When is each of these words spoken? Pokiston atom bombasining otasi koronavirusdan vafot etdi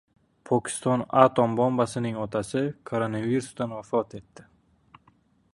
Pokiston 0.49 1.03
atom 1.25 1.53
bombasining 1.59 2.17
otasi 2.23 2.63
koronavirusdan 2.91 3.79
vafot 3.79 4.21
etdi 4.23 4.51